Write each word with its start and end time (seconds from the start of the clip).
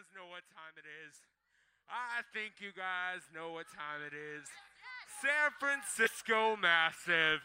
guys 0.00 0.16
know 0.16 0.30
what 0.30 0.42
time 0.56 0.72
it 0.78 0.88
is. 1.06 1.14
I 1.90 2.22
think 2.32 2.54
you 2.60 2.70
guys 2.72 3.20
know 3.34 3.52
what 3.52 3.66
time 3.68 4.00
it 4.06 4.14
is. 4.16 4.48
San 5.20 5.52
Francisco 5.58 6.56
Massive. 6.56 7.40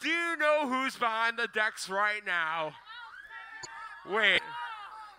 Do 0.00 0.08
you 0.08 0.36
know 0.36 0.68
who's 0.68 0.94
behind 0.94 1.38
the 1.38 1.48
decks 1.52 1.88
right 1.88 2.24
now? 2.24 2.74
Wait. 4.08 4.40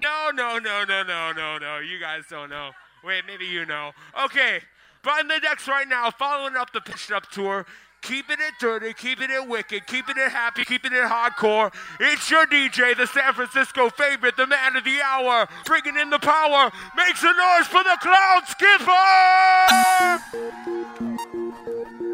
No, 0.01 0.29
no, 0.33 0.59
no, 0.59 0.85
no, 0.85 1.03
no, 1.03 1.33
no, 1.33 1.57
no. 1.57 1.79
You 1.79 1.99
guys 1.99 2.23
don't 2.29 2.49
know. 2.49 2.71
Wait, 3.03 3.23
maybe 3.27 3.45
you 3.45 3.65
know. 3.65 3.91
Okay. 4.23 4.59
Behind 5.03 5.29
the 5.29 5.41
decks 5.41 5.67
right 5.67 5.87
now, 5.87 6.09
following 6.09 6.55
up 6.55 6.71
the 6.71 6.79
Pitched 6.79 7.11
Up 7.11 7.29
Tour, 7.31 7.65
keeping 8.03 8.37
it 8.39 8.53
dirty, 8.59 8.93
keeping 8.93 9.31
it 9.31 9.47
wicked, 9.47 9.87
keeping 9.87 10.17
it 10.17 10.29
happy, 10.29 10.65
keeping 10.65 10.91
it 10.91 11.03
hardcore. 11.03 11.73
It's 11.99 12.29
your 12.29 12.45
DJ, 12.45 12.95
the 12.95 13.07
San 13.07 13.33
Francisco 13.33 13.89
favorite, 13.89 14.37
the 14.37 14.45
man 14.45 14.75
of 14.75 14.83
the 14.83 15.01
hour, 15.01 15.47
bringing 15.65 15.97
in 15.97 16.09
the 16.09 16.19
power, 16.19 16.71
makes 16.95 17.23
a 17.23 17.33
noise 17.33 17.67
for 17.67 17.81
the 17.83 17.97
Cloud 18.01 18.43
Skipper! 18.47 18.91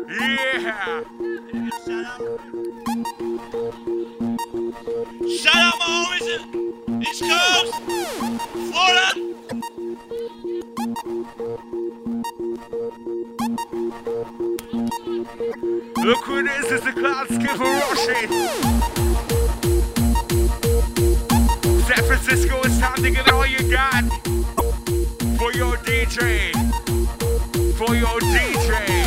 Yeah! 0.09 1.04
Shout 5.38 5.56
out 5.56 5.78
my 5.80 5.86
homies 5.90 6.28
in 6.88 7.02
East 7.03 7.23
Coast, 7.23 7.73
Florida. 8.72 9.09
Look 15.38 16.26
who 16.26 16.40
it 16.40 16.48
is, 16.48 16.72
it's 16.72 16.84
the 16.84 16.92
Cloud 16.92 17.28
Skipper 17.28 17.64
Roshi! 17.64 18.28
San 21.88 22.04
Francisco, 22.06 22.60
it's 22.64 22.80
time 22.80 22.96
to 23.04 23.12
give 23.12 23.28
it 23.28 23.34
all 23.34 23.46
you 23.46 23.60
got 23.70 24.06
for 25.38 25.54
your 25.54 25.78
DJ. 25.86 26.52
For 27.78 27.95
your 27.95 28.20
DJ. 28.20 28.59
Moscow, 28.59 28.98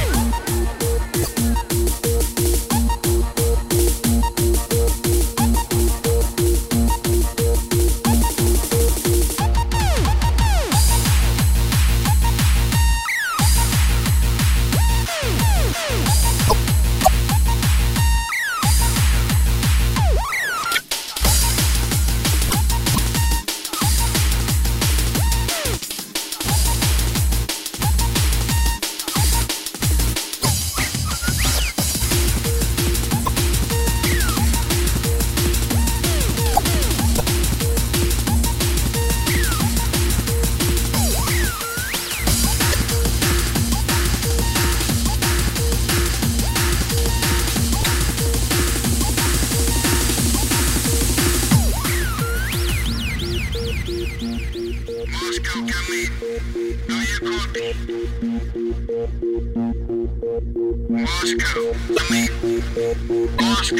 Moscow. 62.74 63.77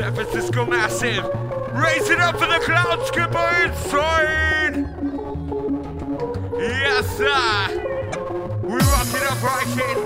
San 0.00 0.14
Francisco 0.14 0.64
Massive. 0.64 1.24
Raise 1.74 2.08
it 2.08 2.20
up 2.20 2.38
for 2.38 2.46
the 2.46 2.58
cloud 2.64 3.04
skipper 3.04 3.50
inside! 3.66 4.88
Yes, 6.56 7.04
sir! 7.18 7.68
We 8.62 8.78
rock 8.78 9.12
it 9.12 9.24
up 9.28 9.42
right 9.42 9.66
here. 9.76 10.00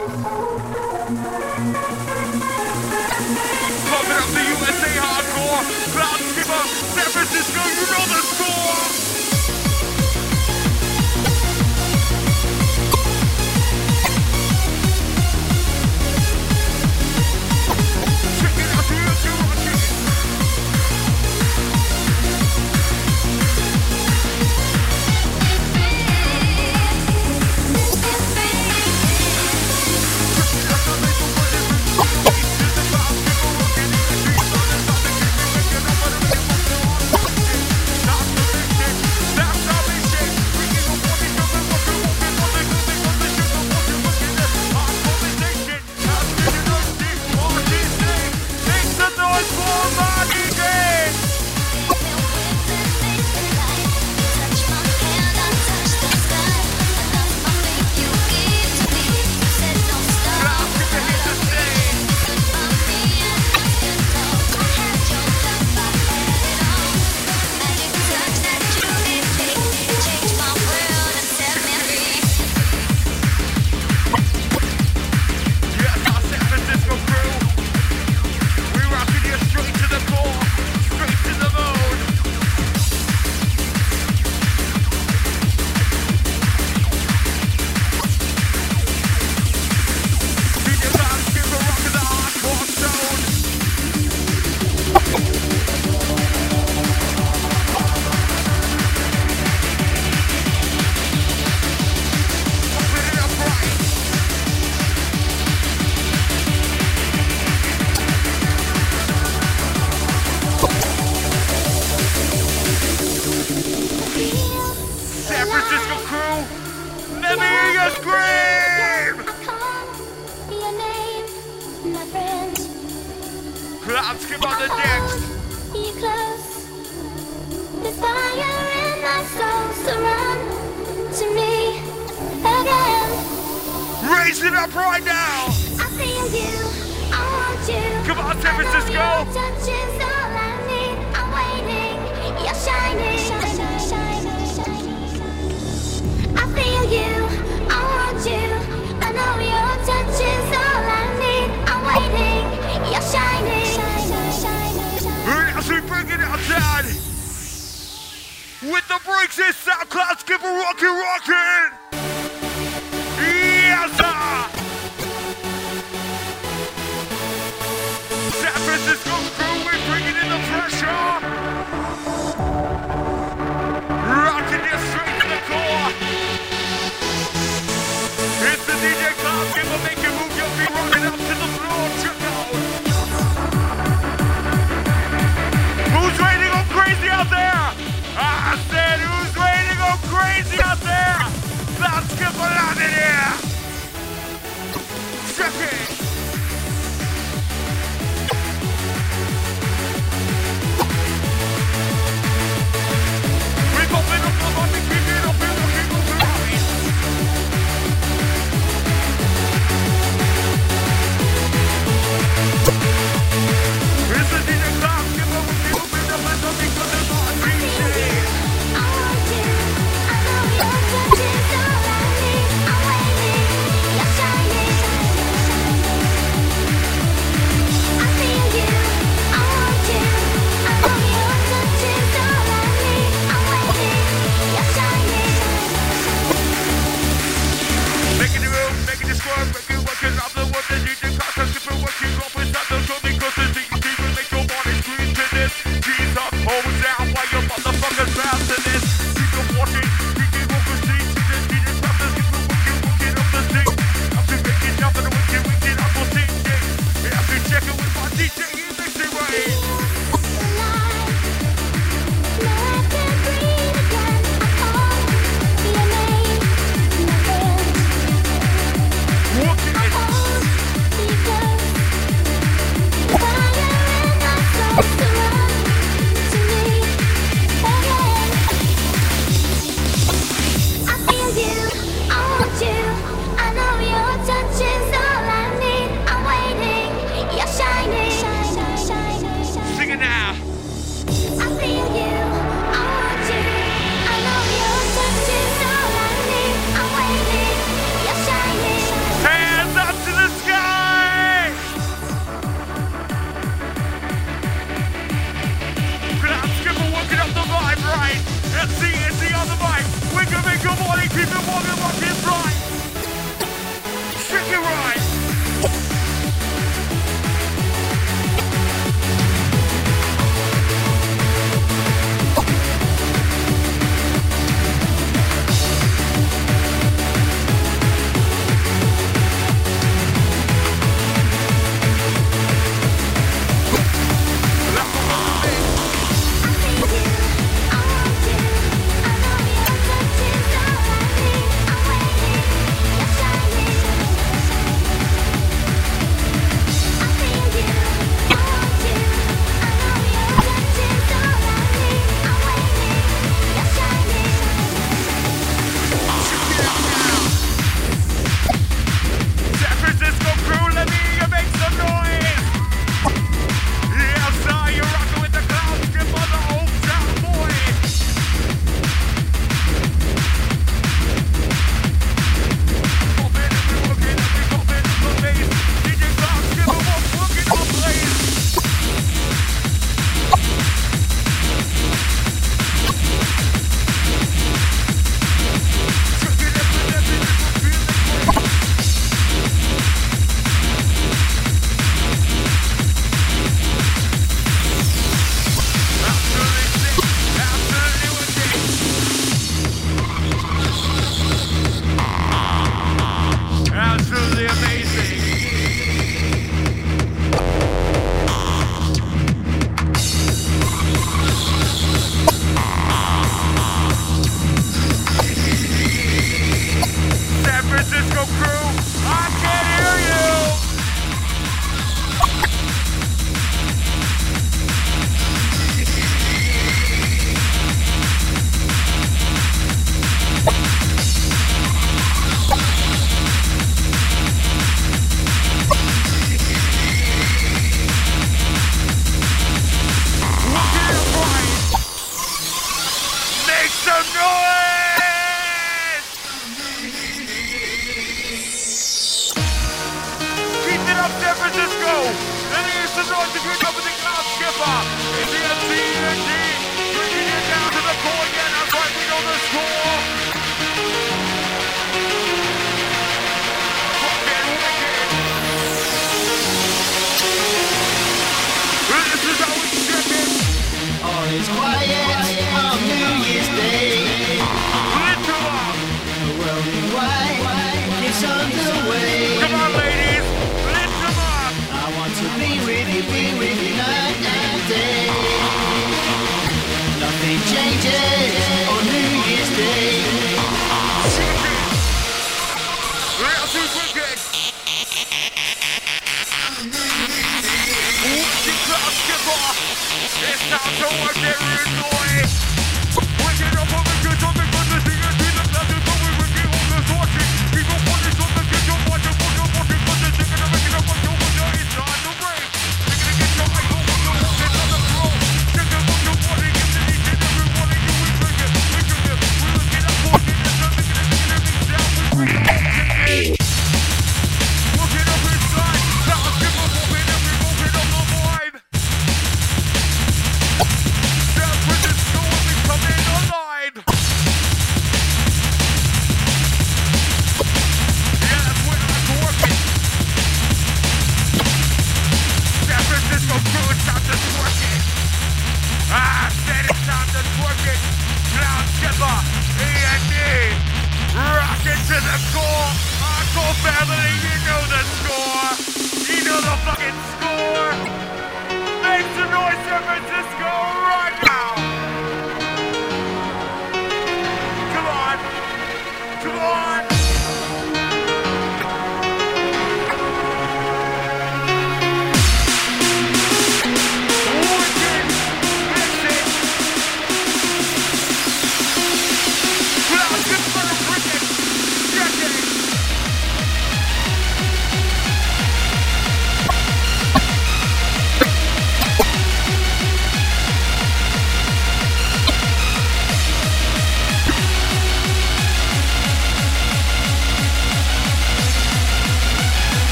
Pump 3.87 4.11
it 4.11 4.19
up 4.19 4.31
the 4.35 4.43
USA 4.51 4.91
hardcore. 4.99 5.63
Cloud 5.95 6.21
skipper, 6.27 6.65
San 6.91 7.11
Francisco, 7.15 7.63
you 7.63 7.87
know 7.87 8.05
the 8.11 8.24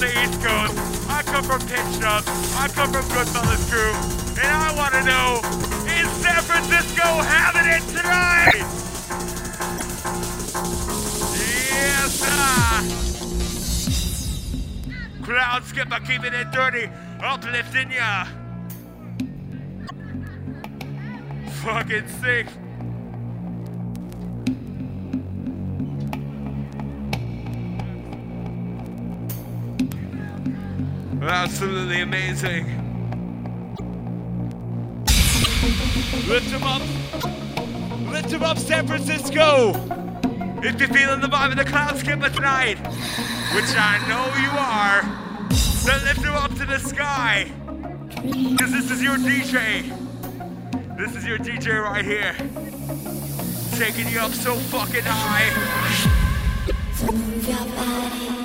the 0.00 0.06
East 0.06 0.40
Coast. 0.40 0.74
I 1.10 1.22
come 1.22 1.44
from 1.44 1.60
Pitch 1.60 2.02
Up. 2.02 2.24
I 2.56 2.68
come 2.72 2.90
from 2.90 3.04
Goodfellas 3.04 3.70
Crew. 3.70 3.92
And 4.42 4.50
I 4.50 4.74
want 4.74 4.94
to 4.94 5.02
know, 5.04 5.42
is 5.84 6.08
San 6.22 6.40
Francisco 6.40 7.20
having 7.20 7.66
it 7.68 7.82
tonight? 7.94 8.64
Yes, 11.68 12.14
sir. 12.16 12.80
Cloud 15.22 15.64
skipper 15.64 16.00
keeping 16.06 16.32
it 16.32 16.50
dirty, 16.50 16.88
uplifting 17.22 17.92
ya. 17.92 18.24
Fucking 21.62 22.08
sick. 22.22 22.46
Amazing. 32.10 32.66
Lift 36.26 36.50
him 36.50 36.64
up. 36.64 36.82
Lift 38.10 38.30
him 38.32 38.42
up, 38.42 38.58
San 38.58 38.88
Francisco. 38.88 39.74
If 40.60 40.80
you're 40.80 40.88
feeling 40.88 41.20
the 41.20 41.28
vibe 41.28 41.52
of 41.52 41.56
the 41.58 41.64
cloud 41.64 41.96
skipper 41.98 42.28
tonight, 42.28 42.78
which 43.54 43.70
I 43.76 44.04
know 44.08 44.26
you 44.42 44.50
are, 44.58 45.02
then 45.84 46.04
lift 46.04 46.24
him 46.24 46.34
up 46.34 46.52
to 46.56 46.66
the 46.66 46.80
sky. 46.80 47.52
Because 48.16 48.72
this 48.72 48.90
is 48.90 49.00
your 49.00 49.16
DJ. 49.16 49.84
This 50.98 51.14
is 51.14 51.24
your 51.24 51.38
DJ 51.38 51.80
right 51.80 52.04
here. 52.04 52.34
Taking 53.78 54.08
you 54.12 54.18
up 54.18 54.32
so 54.32 54.56
fucking 54.56 55.04
high. 55.04 55.46
Yes, 57.46 58.39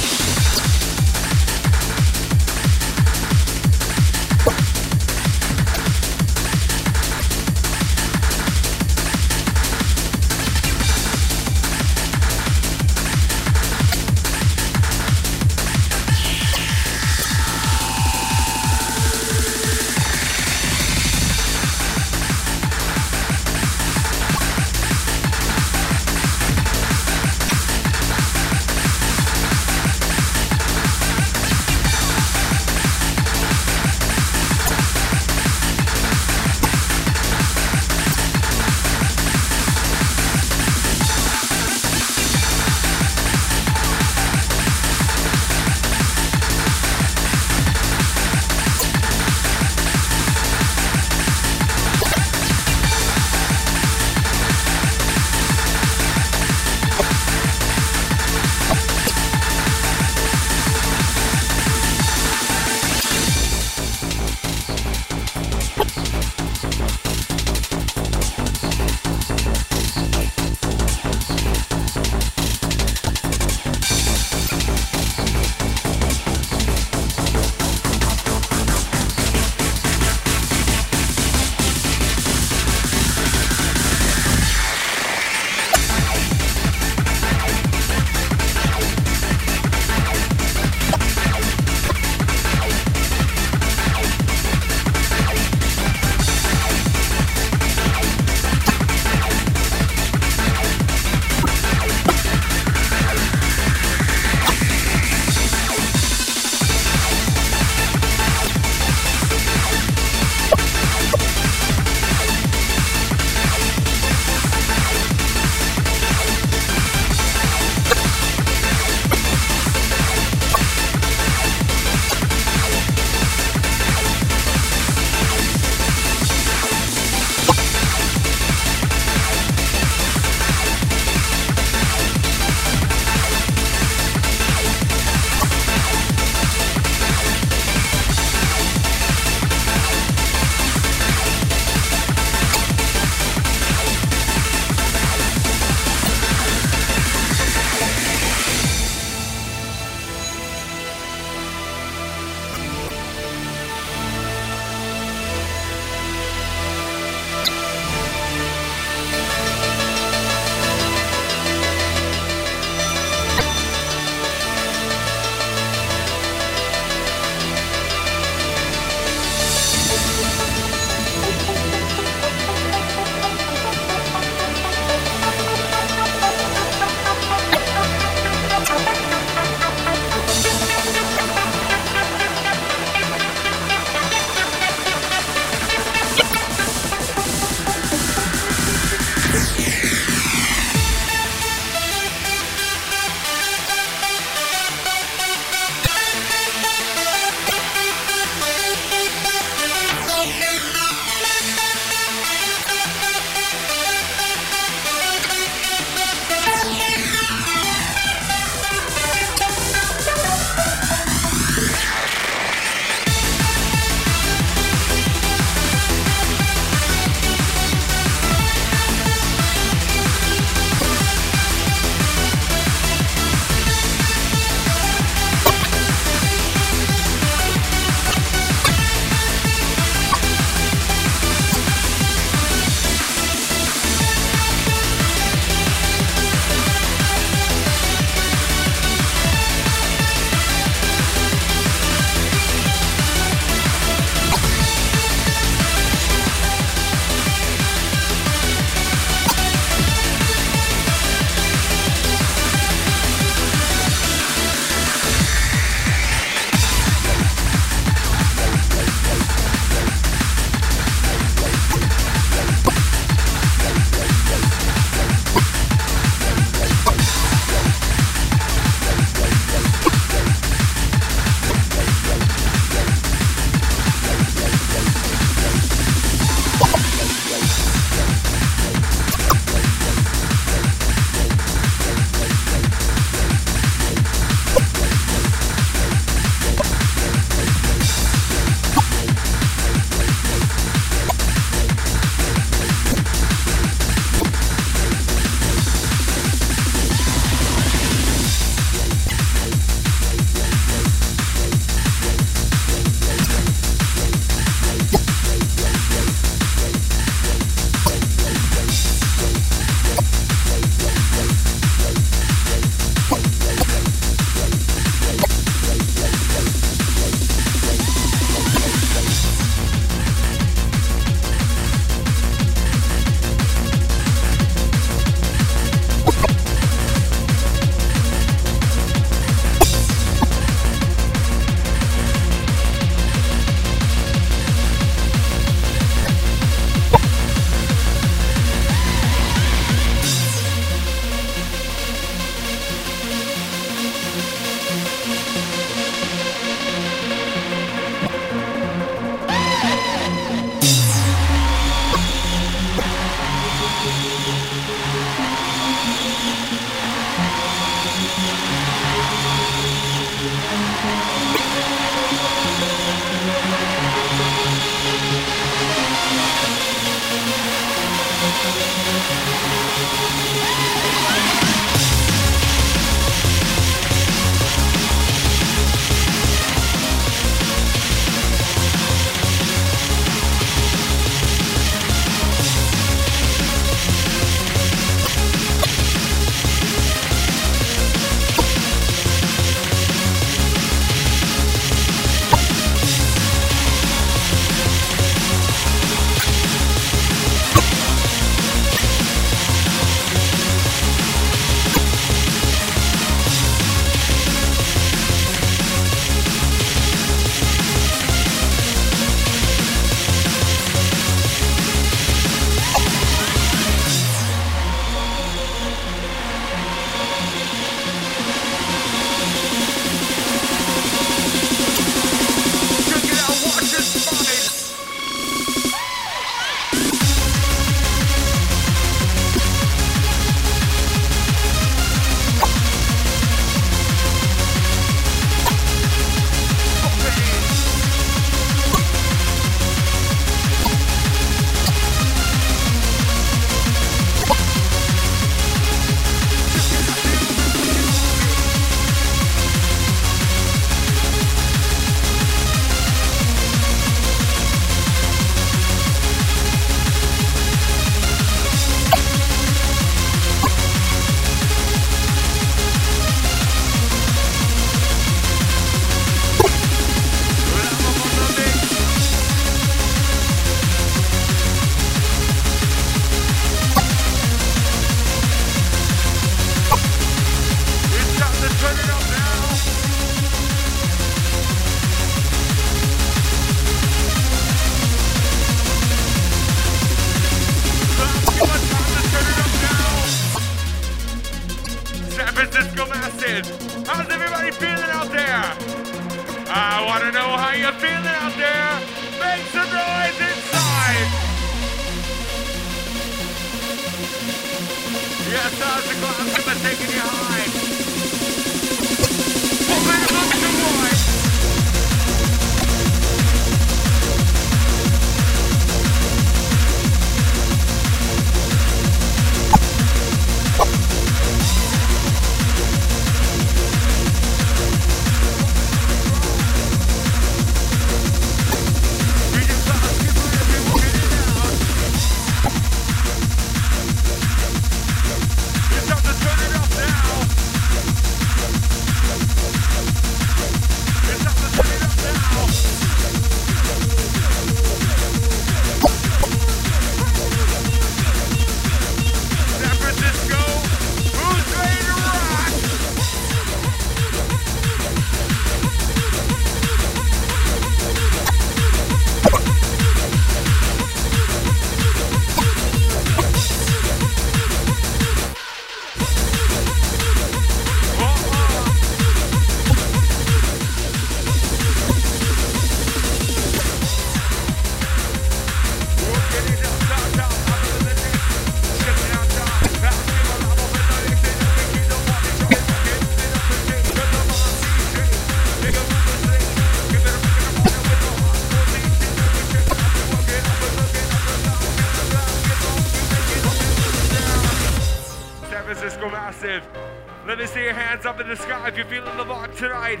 the 598.26 598.36
sky 598.36 598.66
if 598.66 598.76
you're 598.76 598.86
feeling 598.86 599.16
the 599.16 599.24
vibe 599.24 599.56
tonight. 599.56 600.00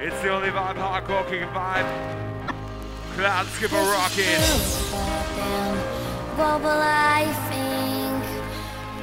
It's 0.00 0.20
the 0.20 0.30
only 0.30 0.48
vibe 0.48 0.74
hardcore 0.74 1.24
kicking 1.30 1.46
vibe. 1.48 1.86
Cloud 3.14 3.46
skipper 3.46 3.76
rocking. 3.76 4.40
What 6.36 6.60
will 6.60 6.82
I 6.82 7.30
think? 7.50 8.24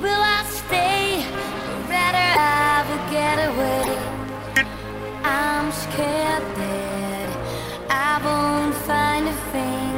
Will 0.04 0.24
I 0.38 0.44
stay? 0.50 1.24
Or 1.72 1.80
rather, 1.88 2.28
I 2.36 2.84
will 2.90 3.06
get 3.12 3.38
away. 3.50 3.86
I'm 5.24 5.72
scared 5.72 6.44
that 6.60 7.30
I 7.90 8.20
won't 8.26 8.76
find 8.90 9.28
a 9.28 9.38
thing. 9.54 9.96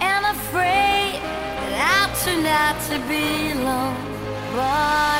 And 0.00 0.22
afraid 0.36 1.16
that 1.60 1.74
I'll 1.96 2.12
turn 2.24 2.44
out 2.44 2.76
to 2.90 2.96
be 3.08 3.52
alone. 3.52 3.96
But 4.52 5.13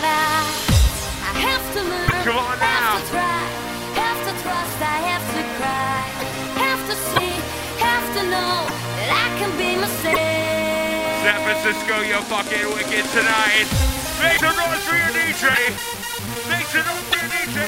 San 11.25 11.41
Francisco, 11.41 11.97
you're 12.03 12.20
fucking 12.29 12.68
wicked 12.77 13.05
tonight. 13.16 13.64
Make 14.20 14.37
some 14.41 14.55
noise 14.61 14.85
for 14.85 14.95
your 14.95 15.09
DJ. 15.09 15.49
Make 16.51 16.66
some 16.66 16.85
noise 16.85 17.03
for 17.09 17.16
your 17.16 17.31
DJ. 17.33 17.64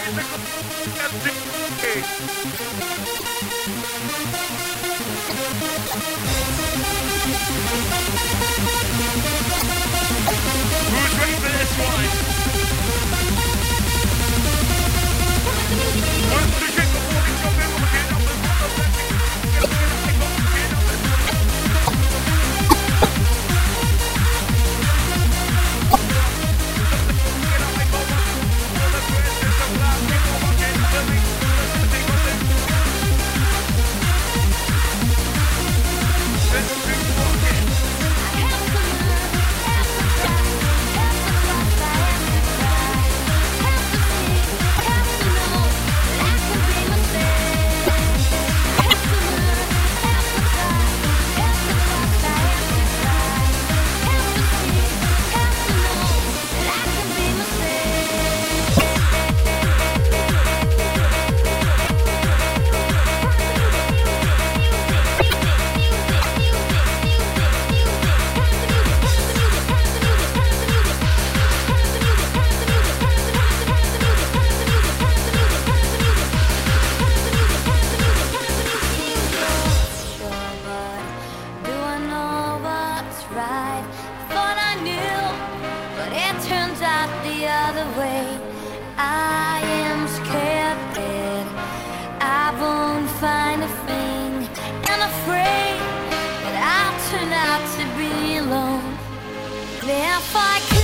how 100.17 100.23
far 100.23 100.76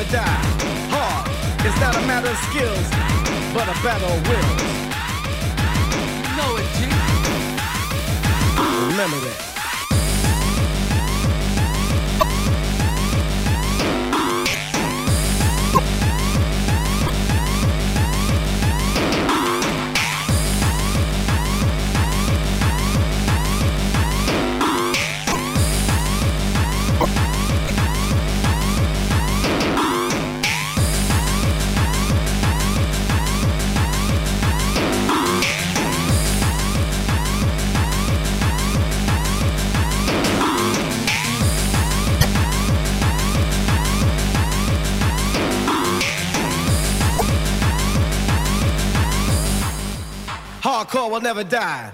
never 0.00 0.12
die. 0.12 0.40
Hard, 0.90 1.28
it's 1.66 1.80
not 1.80 1.96
a 1.96 2.06
matter 2.06 2.28
of 2.28 2.36
skills, 2.48 2.90
but 3.52 3.68
a 3.68 3.76
battle 3.82 4.08
of 4.08 4.28
wills. 4.28 4.62
Know 6.36 6.56
it, 6.56 6.68
G. 6.76 6.84
Remember 8.90 9.18
that. 9.18 9.49
Never 51.30 51.44
die. 51.44 51.92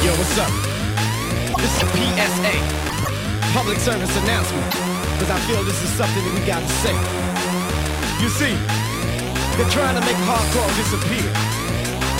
Yo, 0.00 0.12
what's 0.16 0.38
up? 0.38 0.48
This 1.60 1.76
is 1.76 1.82
a 1.82 1.88
PSA, 1.92 2.54
public 3.52 3.76
service 3.80 4.16
announcement, 4.16 4.64
because 5.12 5.28
I 5.28 5.38
feel 5.40 5.62
this 5.62 5.82
is 5.82 5.90
something 5.90 6.24
that 6.24 6.32
we 6.32 6.40
gotta 6.46 6.66
say. 6.80 6.96
You 8.16 8.30
see, 8.30 8.56
they're 9.58 9.68
trying 9.68 10.00
to 10.00 10.04
make 10.08 10.16
hardcore 10.24 10.72
disappear, 10.80 11.28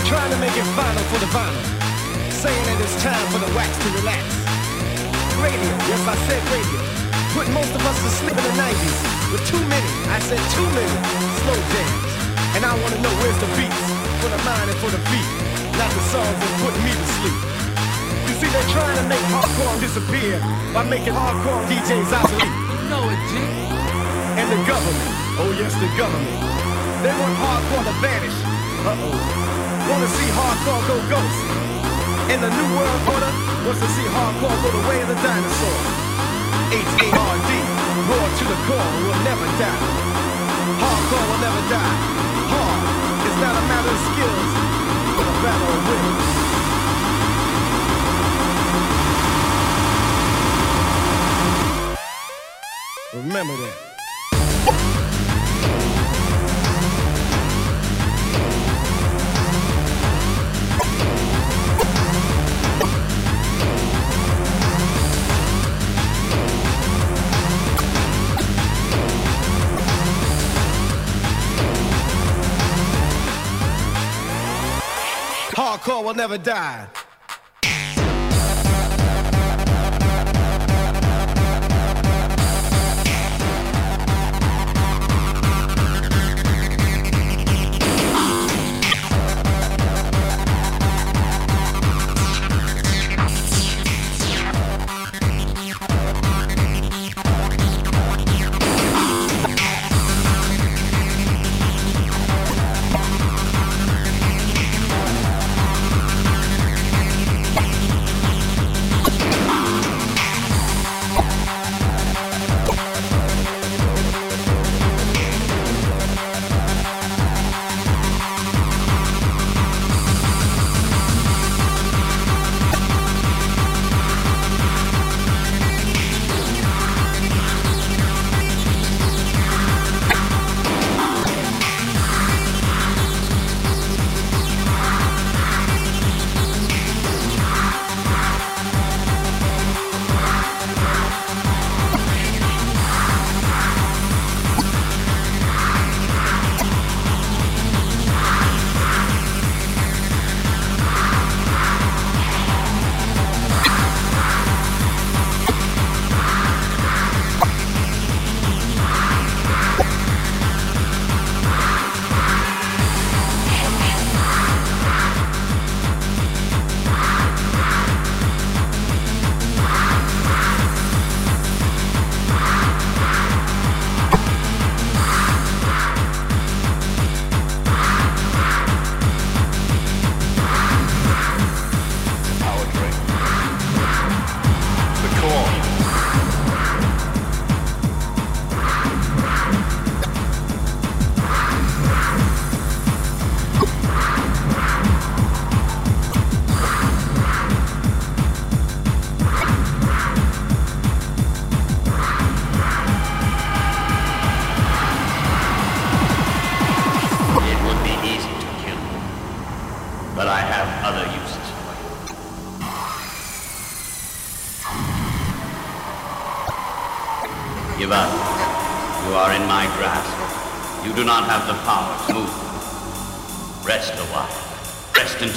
trying 0.04 0.30
to 0.30 0.36
make 0.36 0.54
it 0.54 0.66
final 0.76 1.02
for 1.04 1.20
the 1.20 1.30
vinyl, 1.32 2.30
saying 2.30 2.64
that 2.66 2.80
it's 2.82 3.02
time 3.02 3.26
for 3.32 3.38
the 3.38 3.50
wax 3.56 3.72
to 3.78 3.88
relax 4.00 4.49
radio. 5.40 5.72
Yes, 5.88 6.02
I 6.04 6.16
said 6.28 6.42
radio. 6.52 6.80
Put 7.32 7.46
most 7.50 7.72
of 7.72 7.82
us 7.86 7.96
to 8.04 8.10
sleep 8.20 8.36
in 8.36 8.44
the 8.44 8.56
90s 8.60 8.98
with 9.32 9.42
too 9.46 9.62
many, 9.70 9.90
I 10.10 10.18
said 10.20 10.42
too 10.52 10.68
many, 10.74 10.96
slow 11.42 11.58
jams. 11.72 12.02
And 12.58 12.62
I 12.66 12.74
wanna 12.74 12.98
know 13.00 13.14
where's 13.22 13.38
the 13.38 13.50
beats 13.54 13.82
for 14.20 14.28
the 14.28 14.40
mind 14.42 14.66
and 14.68 14.78
for 14.82 14.90
the 14.90 15.02
beat, 15.08 15.30
not 15.78 15.90
the 15.94 16.04
songs 16.10 16.36
that 16.36 16.52
put 16.60 16.74
me 16.82 16.90
to 16.92 17.06
sleep. 17.22 17.38
You 18.26 18.34
see, 18.42 18.50
they're 18.50 18.72
trying 18.74 18.98
to 18.98 19.06
make 19.06 19.24
hardcore 19.30 19.78
disappear 19.80 20.42
by 20.74 20.82
making 20.84 21.14
hardcore 21.14 21.62
DJs 21.70 22.10
obsolete. 22.10 22.50
You 22.50 22.90
Know 22.90 23.04
it, 23.06 23.20
G. 23.30 23.38
And 24.34 24.46
the 24.50 24.60
government, 24.66 25.14
oh 25.40 25.50
yes, 25.54 25.72
the 25.78 25.90
government, 25.94 26.38
they 27.06 27.14
want 27.14 27.34
hardcore 27.38 27.84
to 27.86 27.94
vanish. 28.02 28.38
Uh-oh. 28.82 29.14
Wanna 29.88 30.08
see 30.10 30.28
hardcore 30.34 30.82
go 30.90 30.96
ghost. 31.08 31.69
And 32.30 32.38
the 32.40 32.48
new 32.48 32.68
world 32.78 33.02
order 33.10 33.32
wants 33.66 33.80
to 33.82 33.88
see 33.90 34.06
hardcore 34.06 34.54
go 34.62 34.70
the 34.70 34.86
way 34.88 35.02
of 35.02 35.08
the 35.08 35.18
dinosaur. 35.18 35.78
H-A-R-D, 36.70 37.50
roar 38.06 38.28
to 38.38 38.44
the 38.46 38.58
core, 38.70 38.90
will 39.02 39.18
never 39.26 39.46
die. 39.58 39.82
Hardcore 40.78 41.26
will 41.26 41.42
never 41.42 41.62
die. 41.66 41.96
Hard, 42.54 42.86
it's 43.26 43.34
not 43.42 43.58
a 43.58 43.64
matter 43.66 43.90
of 43.90 44.00
skills, 44.14 44.50
but 45.18 45.26
a 45.26 45.34
battle 45.42 45.74
of 45.74 45.82
will. 45.90 46.30
Remember 53.26 53.56
that. 53.56 54.99
Hardcore 75.80 76.04
will 76.04 76.14
never 76.14 76.36
die. 76.36 76.86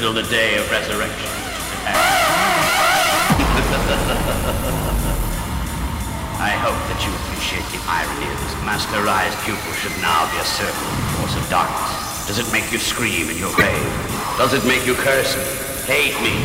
Until 0.04 0.22
the 0.22 0.30
day 0.30 0.58
of 0.58 0.70
resurrection. 0.70 1.24
I 6.44 6.60
hope 6.60 6.76
that 6.92 7.00
you 7.08 7.12
appreciate 7.24 7.64
the 7.72 7.80
irony 7.88 8.28
of 8.28 8.36
this 8.44 8.52
masterized 8.68 9.40
pupil 9.48 9.72
should 9.80 9.96
now 10.04 10.28
be 10.28 10.36
a 10.44 10.46
circle 10.60 10.76
of 10.76 11.00
the 11.00 11.08
force 11.16 11.40
of 11.40 11.48
darkness. 11.48 12.28
Does 12.28 12.36
it 12.36 12.52
make 12.52 12.68
you 12.70 12.80
scream 12.80 13.30
in 13.32 13.38
your 13.40 13.56
grave? 13.56 13.80
Does 14.36 14.52
it 14.52 14.68
make 14.68 14.86
you 14.86 14.94
curse 14.94 15.40
me? 15.40 15.48
Hate 15.88 16.20
me? 16.20 16.36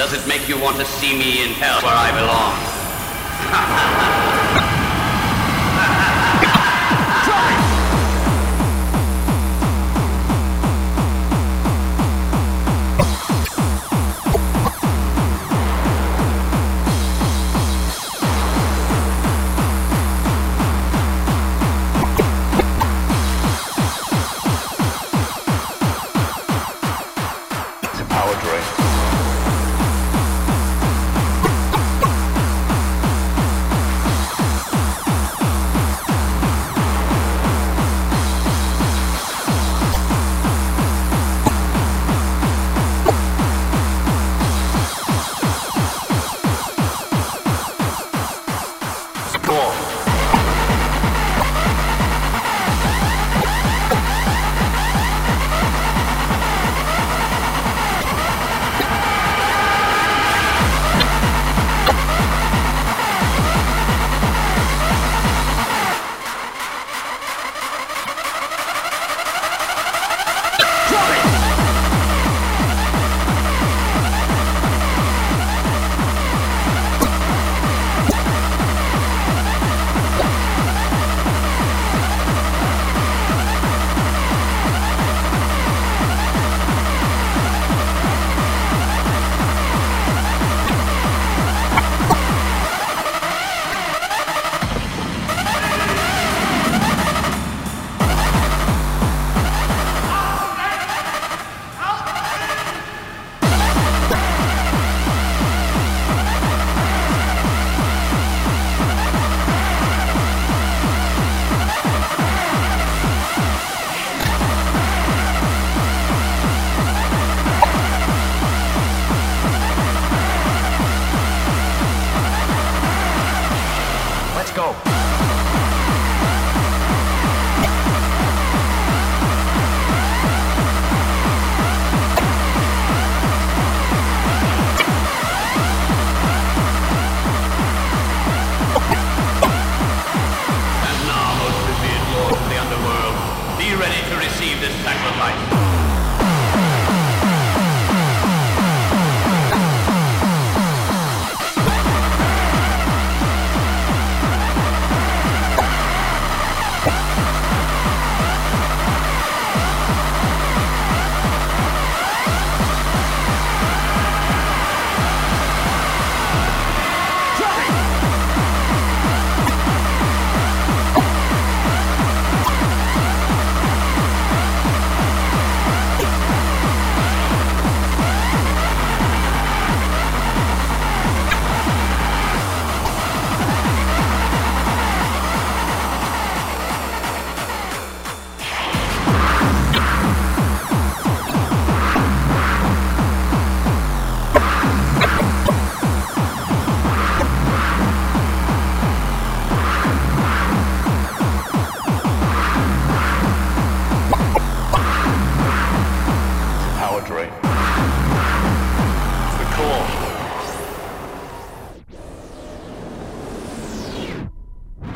Does 0.00 0.16
it 0.16 0.24
make 0.26 0.48
you 0.48 0.56
want 0.56 0.80
to 0.80 0.88
see 0.88 1.12
me 1.12 1.44
in 1.44 1.52
hell 1.60 1.84
where 1.84 1.92
I 1.92 2.08
belong? 2.16 2.56